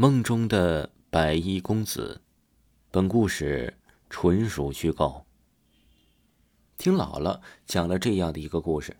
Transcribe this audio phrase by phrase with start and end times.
[0.00, 2.20] 梦中的白衣公子，
[2.92, 3.74] 本故事
[4.08, 5.26] 纯属虚构。
[6.76, 8.96] 听姥姥讲了这样的一个故事：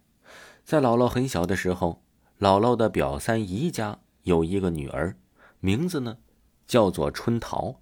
[0.64, 2.03] 在姥姥很小的时候，
[2.40, 5.16] 姥姥的表三姨家有一个女儿，
[5.61, 6.19] 名字呢
[6.66, 7.79] 叫做春桃，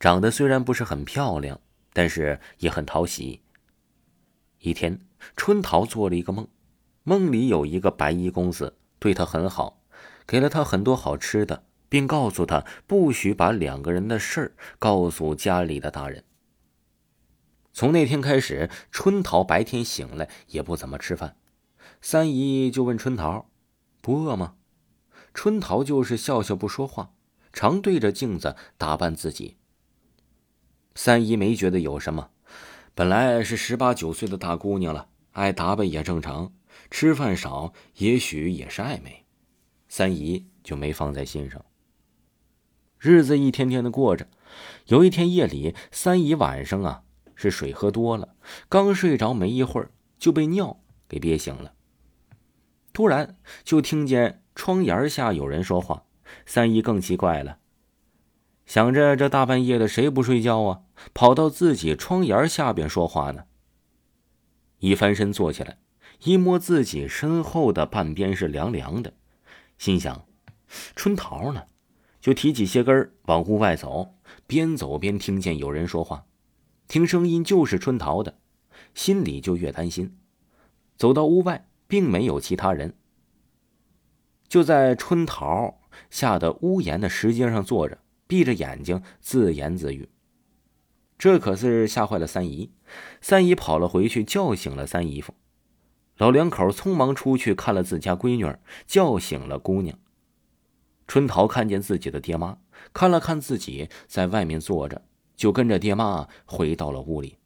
[0.00, 1.60] 长得虽然不是很漂亮，
[1.92, 3.42] 但是也很讨喜。
[4.60, 4.98] 一天，
[5.36, 6.48] 春桃做了一个梦，
[7.02, 9.82] 梦里有一个白衣公子对她很好，
[10.26, 11.64] 给了她很多好吃的。
[11.88, 16.24] 并告诉他不许把两个人的事儿告诉家里的大人。
[17.72, 21.36] 从那天开始，春桃白天醒来也不怎么吃饭。
[22.00, 23.50] 三姨就问春桃
[24.02, 24.54] ：“不饿吗？”
[25.32, 27.12] 春桃就是笑笑不说话，
[27.52, 29.56] 常对着镜子打扮自己。
[30.94, 32.30] 三姨没觉得有什么，
[32.94, 36.52] 本来是十八九岁的大姑娘了，爱打扮也正常，
[36.90, 39.24] 吃饭少也许也是爱美，
[39.88, 41.64] 三姨就没放在心上。
[42.98, 44.26] 日子一天天的过着，
[44.86, 47.02] 有一天夜里，三姨晚上啊
[47.34, 48.34] 是水喝多了，
[48.68, 51.74] 刚睡着没一会儿就被尿给憋醒了。
[52.92, 56.04] 突然就听见窗檐下有人说话，
[56.44, 57.58] 三姨更奇怪了，
[58.66, 60.80] 想着这大半夜的谁不睡觉啊，
[61.14, 63.44] 跑到自己窗檐下边说话呢。
[64.80, 65.78] 一翻身坐起来，
[66.24, 69.12] 一摸自己身后的半边是凉凉的，
[69.78, 70.26] 心想：
[70.96, 71.62] 春桃呢？
[72.20, 74.14] 就提起鞋跟往屋外走，
[74.46, 76.26] 边走边听见有人说话，
[76.86, 78.38] 听声音就是春桃的，
[78.94, 80.16] 心里就越担心。
[80.96, 82.94] 走到屋外，并没有其他人，
[84.48, 85.80] 就在春桃
[86.10, 90.08] 吓得屋檐的石阶上坐着，闭着眼睛自言自语。
[91.16, 92.72] 这可是吓坏了三姨，
[93.20, 95.34] 三姨跑了回去，叫醒了三姨夫。
[96.16, 99.98] 老两口匆忙出去看了自家闺女，叫醒了姑娘。
[101.08, 102.58] 春桃看见自己的爹妈，
[102.92, 105.00] 看了看自己在外面坐着，
[105.34, 107.38] 就跟着爹妈回到了屋里。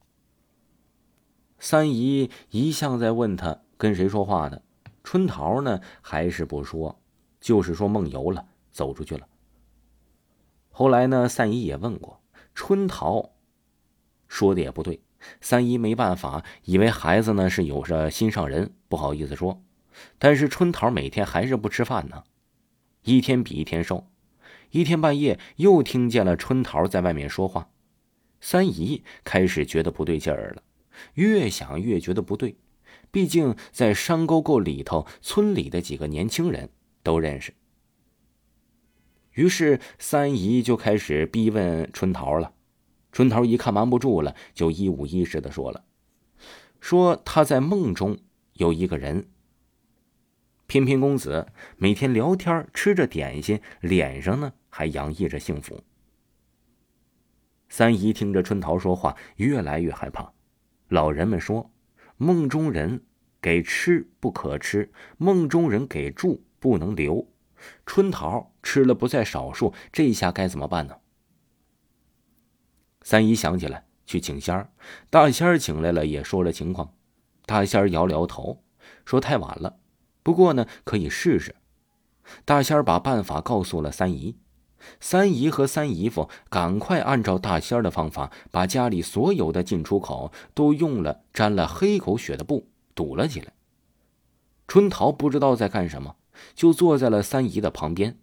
[1.61, 4.61] 三姨一向在问他跟谁说话呢，
[5.05, 7.01] 春桃呢还是不说，
[7.41, 9.29] 就是说梦游了，走出去了。
[10.71, 12.21] 后来呢，三姨也问过
[12.57, 13.31] 春桃，
[14.27, 15.01] 说的也不对。
[15.41, 19.63] 三姨没办法，以为孩子呢是有着心上人，不好意思说。
[20.19, 22.25] 但是春桃每天还是不吃饭呢。
[23.05, 24.07] 一天比一天瘦，
[24.71, 27.69] 一天半夜又听见了春桃在外面说话，
[28.41, 30.63] 三姨开始觉得不对劲儿了，
[31.15, 32.55] 越想越觉得不对，
[33.11, 36.71] 毕竟在山沟沟里头，村里的几个年轻人
[37.03, 37.53] 都认识。
[39.33, 42.53] 于是三姨就开始逼问春桃了，
[43.11, 45.85] 春桃一看瞒不住了，就一五一十的说了，
[46.79, 48.17] 说她在梦中
[48.53, 49.29] 有一个人。
[50.73, 55.85] 翩翩公子每天聊天，吃着点心，脸上呢还洋溢着幸福。
[57.69, 60.33] 三姨听着春桃说话，越来越害怕。
[60.89, 61.71] 老人们说，
[62.17, 63.05] 梦中人
[63.39, 67.29] 给吃不可吃，梦中人给住不能留。
[67.85, 70.97] 春桃吃了不在少数，这下该怎么办呢？
[73.03, 74.73] 三姨想起来去请仙儿，
[75.11, 76.95] 大仙儿请来了，也说了情况。
[77.45, 78.65] 大仙儿摇了摇头，
[79.05, 79.81] 说太晚了。
[80.23, 81.57] 不过呢，可以试试。
[82.45, 84.37] 大仙儿把办法告诉了三姨，
[85.01, 93.53] 三姨和三姨夫赶快按照大仙儿的方法，把家里所有的进出口都用了沾了黑狗血的布堵了起来。
[94.69, 96.17] 春桃不知道在干什么，
[96.55, 98.19] 就坐在了三姨的旁边，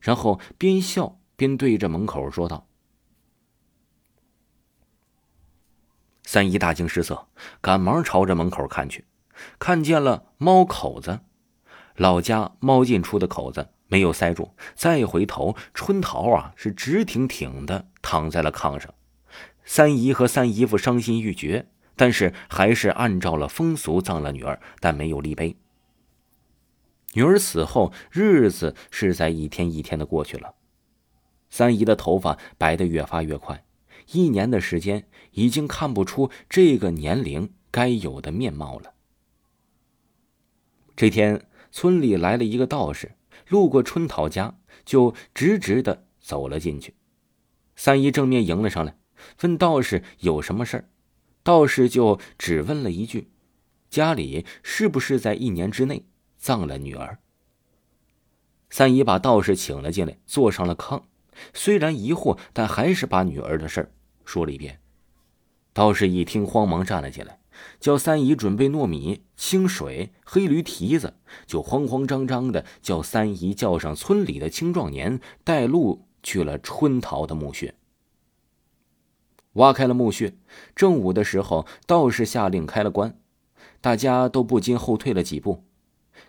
[0.00, 2.66] 然后边笑边对着门口说道
[6.24, 7.28] ：“三姨大惊失色，
[7.60, 9.04] 赶忙朝着门口看去，
[9.58, 11.20] 看见了猫口子。”
[11.96, 18.94] 老家猫进出的口子没有塞住，再回头，春桃啊是直挺挺的躺在了炕上。
[19.64, 25.54] 三姨和三姨夫伤心欲绝，但是还是按照了风俗葬了女儿，但没有立碑。
[27.12, 30.54] 女儿死后，日子是在一天一天的过去了。
[31.50, 33.62] 三姨的头发白得越发越快，
[34.12, 38.94] 一年的时间已经看不出这个年龄该有的面貌了。
[40.96, 41.44] 这天。
[41.72, 43.16] 村里来了一个道士，
[43.48, 46.94] 路过春桃家，就直直的走了进去。
[47.74, 48.96] 三姨正面迎了上来，
[49.40, 50.88] 问道士有什么事儿。
[51.42, 53.32] 道士就只问了一句
[53.90, 57.18] ：“家里是不是在一年之内葬了女儿？”
[58.70, 61.02] 三姨把道士请了进来，坐上了炕。
[61.52, 63.92] 虽然疑惑，但还是把女儿的事儿
[64.24, 64.80] 说了一遍。
[65.72, 67.40] 道士一听，慌忙站了起来。
[67.80, 71.14] 叫三姨准备糯米、清水、黑驴蹄子，
[71.46, 77.74] 就慌慌张张的叫三姨叫上村里的青壮年带路去了春桃的墓穴。
[79.54, 80.34] 挖开了墓穴，
[80.74, 83.18] 正午的时候，道士下令开了棺，
[83.80, 85.64] 大家都不禁后退了几步，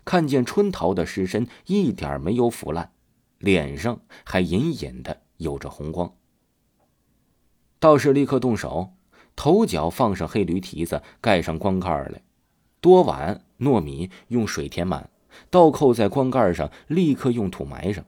[0.04, 2.92] 看见春桃的尸身一点没有腐烂，
[3.38, 6.14] 脸上还隐隐的有着红光。
[7.78, 8.92] 道士立刻动手，
[9.36, 12.22] 头脚放上黑驴蹄子，盖上棺盖来，
[12.80, 15.10] 多碗糯米用水填满，
[15.50, 18.04] 倒扣在棺盖上，立刻用土埋上。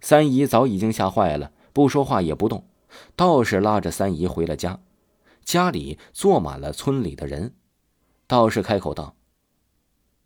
[0.00, 2.66] 三姨早已经吓坏了，不说话也不动。
[3.16, 4.80] 道士拉着三姨回了家，
[5.44, 7.54] 家里坐满了村里的人。
[8.26, 9.14] 道士开口道：“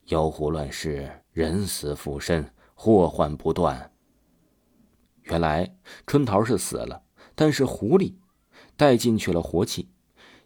[0.06, 3.93] 妖狐乱世，人死复生，祸患不断。
[5.25, 5.76] 原来
[6.06, 7.02] 春桃是死了，
[7.34, 8.14] 但是狐狸
[8.76, 9.88] 带进去了活气，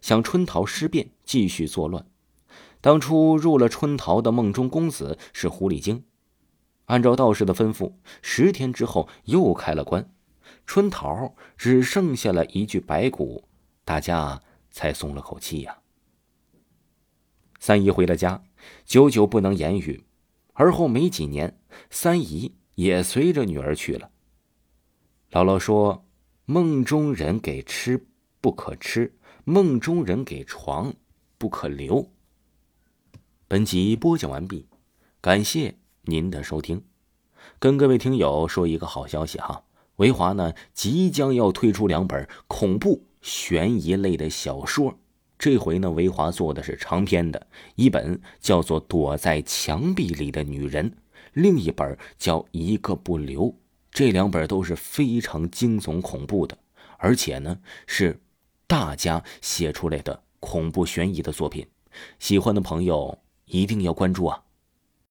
[0.01, 2.05] 想春桃尸变，继续作乱。
[2.79, 6.03] 当初入了春桃的梦中公子是狐狸精，
[6.85, 10.13] 按照道士的吩咐，十天之后又开了棺。”
[10.65, 13.47] 春桃只剩下了一具白骨，
[13.83, 15.77] 大家才松了口气呀。
[17.59, 18.43] 三姨回了家，
[18.85, 20.03] 久久不能言语。
[20.53, 24.11] 而后没几年，三姨也随着女儿去了。
[25.31, 26.05] 姥姥说
[26.45, 28.07] ：“梦中人给吃
[28.41, 29.13] 不可吃，
[29.45, 30.93] 梦中人给床
[31.37, 32.09] 不可留。”
[33.47, 34.67] 本集播讲完毕，
[35.21, 36.83] 感谢您的收听。
[37.59, 39.63] 跟各位听友说一个好消息哈。
[39.97, 44.97] 维华呢，即将要推出两本恐怖悬疑类的小说。
[45.37, 50.89] 这回呢，维华做的是长篇的，一本叫做《躲在墙壁里的女人》，
[51.33, 53.43] 另一本叫《一个不留》。
[53.91, 56.57] 这两本都是非常惊悚恐怖的，
[56.97, 58.21] 而且呢，是
[58.71, 61.67] 大家写出来的恐怖悬疑的作品。
[62.19, 64.43] 喜欢的朋友一定要关注啊！